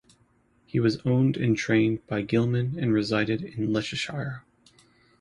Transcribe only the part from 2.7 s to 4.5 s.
and resided in Leicestershire.